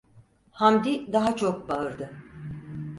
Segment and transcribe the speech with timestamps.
[0.51, 2.09] Hamdi daha çok bağırdı: